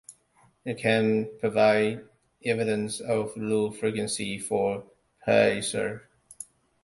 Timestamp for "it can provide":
0.65-2.07